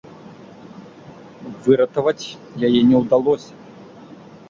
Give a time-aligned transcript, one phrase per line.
[1.69, 2.37] Выратаваць
[2.71, 3.51] яе не ўдалося.